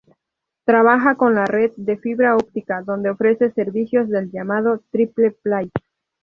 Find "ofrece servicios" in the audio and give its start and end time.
3.11-4.09